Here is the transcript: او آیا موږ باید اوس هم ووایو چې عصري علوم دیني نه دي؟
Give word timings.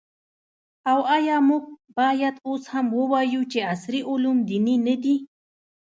او 0.91 0.99
آیا 1.15 1.37
موږ 1.47 1.63
باید 1.97 2.35
اوس 2.47 2.63
هم 2.73 2.87
ووایو 2.99 3.41
چې 3.51 3.59
عصري 3.71 4.01
علوم 4.11 4.37
دیني 4.49 4.75
نه 4.87 4.95
دي؟ 5.03 5.15